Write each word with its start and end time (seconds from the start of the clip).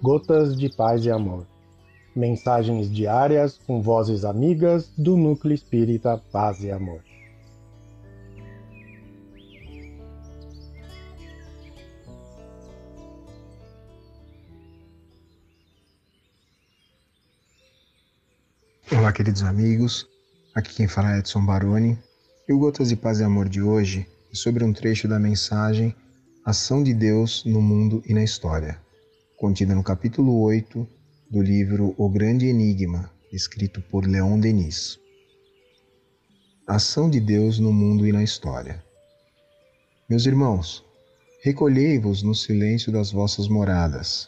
Gotas 0.00 0.56
de 0.56 0.68
Paz 0.68 1.04
e 1.04 1.10
Amor. 1.10 1.44
Mensagens 2.14 2.88
diárias 2.88 3.58
com 3.66 3.82
vozes 3.82 4.24
amigas 4.24 4.92
do 4.96 5.16
Núcleo 5.16 5.52
Espírita 5.52 6.16
Paz 6.30 6.62
e 6.62 6.70
Amor. 6.70 7.02
Olá, 18.92 19.12
queridos 19.12 19.42
amigos. 19.42 20.08
Aqui 20.54 20.76
quem 20.76 20.86
fala 20.86 21.16
é 21.16 21.18
Edson 21.18 21.44
Baroni. 21.44 21.98
E 22.48 22.52
o 22.52 22.58
Gotas 22.60 22.88
de 22.90 22.94
Paz 22.94 23.18
e 23.18 23.24
Amor 23.24 23.48
de 23.48 23.60
hoje 23.60 24.06
é 24.32 24.36
sobre 24.36 24.62
um 24.62 24.72
trecho 24.72 25.08
da 25.08 25.18
mensagem 25.18 25.92
Ação 26.44 26.84
de 26.84 26.94
Deus 26.94 27.44
no 27.44 27.60
Mundo 27.60 28.00
e 28.06 28.14
na 28.14 28.22
História, 28.22 28.80
contida 29.38 29.72
no 29.72 29.84
capítulo 29.84 30.40
8 30.42 30.84
do 31.30 31.40
livro 31.40 31.94
O 31.96 32.08
Grande 32.08 32.46
Enigma, 32.46 33.08
escrito 33.32 33.80
por 33.80 34.04
Leon 34.04 34.40
Denis. 34.40 34.98
Ação 36.66 37.08
de 37.08 37.20
Deus 37.20 37.60
no 37.60 37.72
Mundo 37.72 38.04
e 38.04 38.10
na 38.10 38.24
História. 38.24 38.84
Meus 40.10 40.26
irmãos, 40.26 40.84
recolhei-vos 41.44 42.20
no 42.24 42.34
silêncio 42.34 42.90
das 42.90 43.12
vossas 43.12 43.46
moradas, 43.46 44.26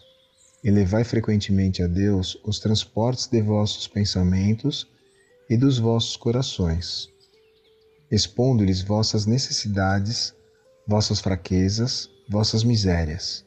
elevai 0.62 1.02
frequentemente 1.02 1.82
a 1.82 1.88
Deus 1.88 2.40
os 2.44 2.60
transportes 2.60 3.26
de 3.26 3.42
vossos 3.42 3.88
pensamentos 3.88 4.86
e 5.48 5.56
dos 5.56 5.76
vossos 5.76 6.16
corações, 6.16 7.08
expondo-lhes 8.12 8.80
vossas 8.80 9.26
necessidades 9.26 10.32
vossas 10.86 11.20
fraquezas, 11.20 12.08
vossas 12.28 12.62
misérias. 12.62 13.44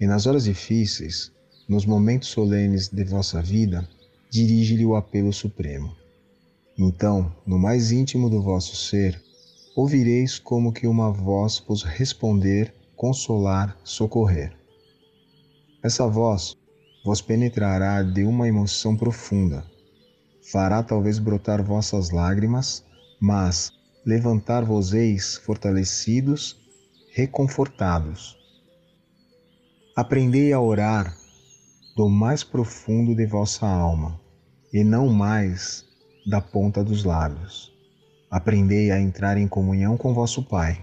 E 0.00 0.06
nas 0.06 0.26
horas 0.26 0.44
difíceis, 0.44 1.30
nos 1.68 1.84
momentos 1.84 2.28
solenes 2.28 2.88
de 2.88 3.04
vossa 3.04 3.42
vida, 3.42 3.86
dirige-lhe 4.30 4.86
o 4.86 4.96
apelo 4.96 5.30
supremo. 5.30 5.94
Então, 6.78 7.30
no 7.46 7.58
mais 7.58 7.92
íntimo 7.92 8.30
do 8.30 8.40
vosso 8.40 8.74
ser, 8.74 9.22
ouvireis 9.76 10.38
como 10.38 10.72
que 10.72 10.86
uma 10.86 11.12
voz 11.12 11.62
vos 11.68 11.82
responder, 11.82 12.72
consolar, 12.96 13.76
socorrer. 13.84 14.56
Essa 15.82 16.06
voz 16.08 16.56
vos 17.04 17.20
penetrará 17.20 18.02
de 18.02 18.24
uma 18.24 18.48
emoção 18.48 18.96
profunda, 18.96 19.64
fará 20.50 20.82
talvez 20.82 21.18
brotar 21.18 21.62
vossas 21.62 22.08
lágrimas, 22.10 22.82
mas 23.20 23.70
levantar-vos-eis 24.06 25.36
fortalecidos 25.36 26.56
reconfortados. 27.12 28.39
Aprendei 30.00 30.50
a 30.50 30.58
orar 30.58 31.14
do 31.94 32.08
mais 32.08 32.42
profundo 32.42 33.14
de 33.14 33.26
vossa 33.26 33.66
alma, 33.66 34.18
e 34.72 34.82
não 34.82 35.10
mais 35.10 35.84
da 36.26 36.40
ponta 36.40 36.82
dos 36.82 37.04
lábios. 37.04 37.70
Aprendei 38.30 38.90
a 38.90 38.98
entrar 38.98 39.36
em 39.36 39.46
comunhão 39.46 39.98
com 39.98 40.14
vosso 40.14 40.42
Pai, 40.42 40.82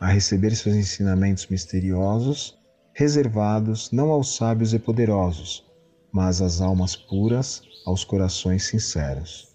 a 0.00 0.08
receber 0.08 0.52
seus 0.56 0.74
ensinamentos 0.74 1.46
misteriosos, 1.46 2.58
reservados 2.92 3.92
não 3.92 4.10
aos 4.10 4.34
sábios 4.34 4.74
e 4.74 4.80
poderosos, 4.80 5.64
mas 6.12 6.42
às 6.42 6.60
almas 6.60 6.96
puras, 6.96 7.62
aos 7.86 8.02
corações 8.02 8.64
sinceros. 8.64 9.46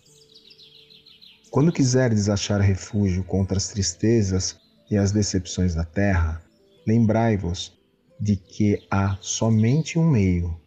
Quando 1.52 1.73
quiserdes 1.73 2.30
achar 2.30 2.61
refúgio 2.61 3.25
contra 3.25 3.58
as 3.58 3.67
tristezas 3.67 4.58
e 4.89 4.95
as 4.95 5.11
decepções 5.11 5.75
da 5.75 5.83
terra, 5.83 6.41
lembrai-vos 6.88 7.77
de 8.19 8.35
que 8.35 8.85
há 8.91 9.17
somente 9.21 9.97
um 9.97 10.09
meio: 10.09 10.59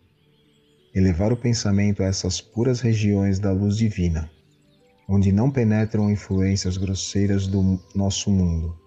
elevar 0.94 1.32
o 1.32 1.36
pensamento 1.36 2.02
a 2.02 2.06
essas 2.06 2.40
puras 2.40 2.80
regiões 2.80 3.38
da 3.38 3.52
luz 3.52 3.76
divina, 3.76 4.30
onde 5.08 5.30
não 5.30 5.50
penetram 5.50 6.10
influências 6.10 6.76
grosseiras 6.76 7.46
do 7.46 7.78
nosso 7.94 8.30
mundo. 8.30 8.78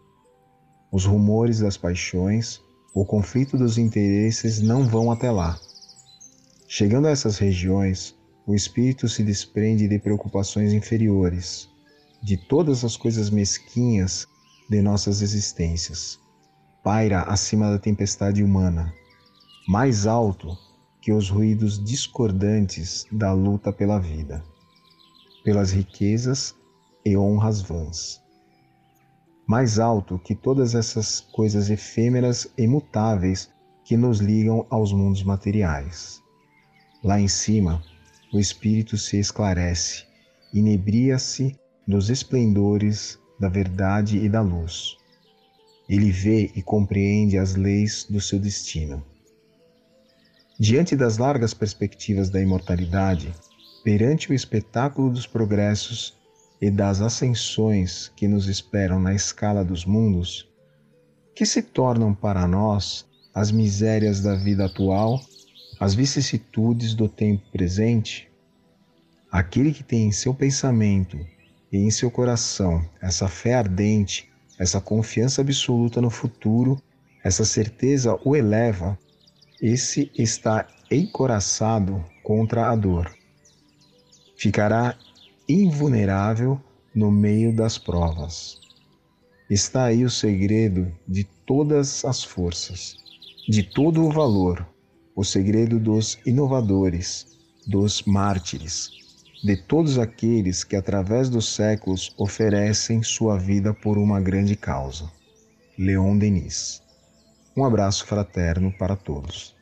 Os 0.92 1.06
rumores 1.06 1.60
das 1.60 1.78
paixões, 1.78 2.60
o 2.94 3.06
conflito 3.06 3.58
dos 3.58 3.78
interesses 3.78 4.62
não 4.62 4.88
vão 4.88 5.12
até 5.12 5.30
lá. 5.30 5.60
Chegando 6.68 7.08
a 7.08 7.12
essas 7.12 7.38
regiões, 7.38 8.16
o 8.48 8.56
espírito 8.56 9.08
se 9.10 9.24
desprende 9.24 9.88
de 9.88 10.00
preocupações 10.00 10.74
inferiores, 10.74 11.68
de 12.24 12.38
todas 12.38 12.84
as 12.84 12.98
coisas 12.98 13.30
mesquinhas 13.30 14.26
de 14.70 14.82
nossas 14.82 15.22
existências. 15.22 16.20
Paira 16.86 17.24
acima 17.24 17.72
da 17.72 17.80
tempestade 17.80 18.44
humana, 18.44 18.94
mais 19.68 20.06
alto 20.06 20.56
que 21.02 21.12
os 21.12 21.32
ruídos 21.32 21.84
discordantes 21.84 23.08
da 23.12 23.34
luta 23.34 23.74
pela 23.74 23.98
vida, 23.98 24.46
pelas 25.44 25.72
riquezas 25.72 26.54
e 27.04 27.18
honras 27.18 27.60
vãs. 27.60 28.22
Mais 29.48 29.80
alto 29.80 30.20
que 30.20 30.36
todas 30.36 30.76
essas 30.76 31.22
coisas 31.22 31.72
efêmeras 31.72 32.48
e 32.56 32.68
mutáveis 32.68 33.50
que 33.84 33.98
nos 33.98 34.20
ligam 34.20 34.68
aos 34.70 34.94
mundos 34.94 35.24
materiais. 35.24 36.22
Lá 37.04 37.20
em 37.20 37.28
cima, 37.28 37.82
o 38.32 38.40
espírito 38.40 38.96
se 38.96 39.18
esclarece, 39.18 40.06
inebria-se 40.54 41.60
nos 41.88 42.12
esplendores 42.12 43.18
da 43.40 43.50
verdade 43.50 44.20
e 44.20 44.30
da 44.30 44.42
luz. 44.42 45.04
Ele 45.88 46.12
vê 46.12 46.52
e 46.56 46.62
compreende 46.62 47.38
as 47.38 47.56
leis 47.56 48.06
do 48.10 48.20
seu 48.20 48.40
destino. 48.40 49.04
Diante 50.60 50.96
das 50.96 51.18
largas 51.18 51.54
perspectivas 51.54 52.30
da 52.30 52.42
imortalidade, 52.42 53.34
perante 53.84 54.32
o 54.32 54.34
espetáculo 54.34 55.12
dos 55.12 55.28
progressos 55.28 56.18
e 56.62 56.72
das 56.72 57.02
ascensões 57.02 58.12
que 58.16 58.28
nos 58.28 58.48
esperam 58.48 59.00
na 59.00 59.14
escala 59.14 59.64
dos 59.64 59.86
mundos, 59.86 60.50
que 61.36 61.46
se 61.46 61.62
tornam 61.62 62.14
para 62.14 62.48
nós 62.48 63.06
as 63.34 63.52
misérias 63.52 64.22
da 64.22 64.34
vida 64.34 64.66
atual, 64.66 65.22
as 65.80 65.94
vicissitudes 65.94 66.94
do 66.94 67.10
tempo 67.10 67.44
presente, 67.52 68.32
aquele 69.30 69.74
que 69.74 69.84
tem 69.84 70.08
em 70.08 70.12
seu 70.12 70.34
pensamento 70.34 71.20
e 71.70 71.78
em 71.78 71.92
seu 71.92 72.10
coração 72.10 72.88
essa 73.02 73.28
fé 73.28 73.56
ardente, 73.56 74.32
essa 74.58 74.80
confiança 74.80 75.42
absoluta 75.42 76.02
no 76.02 76.10
futuro, 76.10 76.82
essa 77.24 77.44
certeza 77.44 78.18
o 78.24 78.36
eleva, 78.36 78.98
esse 79.62 80.12
está 80.18 80.68
encoraçado 80.92 82.04
contra 82.24 82.70
a 82.70 82.76
dor. 82.76 83.12
Ficará 84.38 84.98
invulnerável 85.48 86.60
no 86.94 87.12
meio 87.12 87.56
das 87.56 87.78
provas. 87.78 88.60
Está 89.50 89.86
aí 89.86 90.04
o 90.04 90.10
segredo 90.10 90.92
de 91.08 91.24
todas 91.46 92.04
as 92.06 92.24
forças, 92.24 92.96
de 93.48 93.64
todo 93.64 94.04
o 94.04 94.12
valor, 94.12 94.68
o 95.16 95.24
segredo 95.24 95.80
dos 95.80 96.18
inovadores, 96.26 97.28
dos 97.68 98.02
mártires, 98.04 98.90
de 99.44 99.56
todos 99.56 100.00
aqueles 100.00 100.64
que, 100.64 100.76
através 100.76 101.30
dos 101.30 101.54
séculos, 101.54 102.14
oferecem 102.18 103.04
sua 103.04 103.38
vida 103.38 103.74
por 103.74 103.98
uma 103.98 104.20
grande 104.20 104.56
causa. 104.56 105.12
Leon 105.78 106.18
Denis. 106.18 106.82
Um 107.56 107.64
abraço 107.64 108.06
fraterno 108.06 108.72
para 108.78 108.96
todos. 108.96 109.56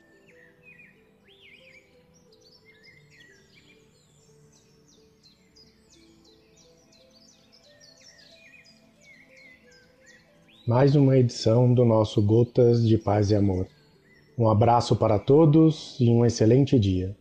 Mais 10.65 10.95
uma 10.95 11.17
edição 11.17 11.73
do 11.73 11.83
nosso 11.83 12.21
Gotas 12.21 12.87
de 12.87 12.97
Paz 12.97 13.31
e 13.31 13.35
Amor. 13.35 13.67
Um 14.37 14.49
abraço 14.49 14.95
para 14.95 15.19
todos 15.19 15.97
e 15.99 16.09
um 16.09 16.25
excelente 16.25 16.79
dia. 16.79 17.15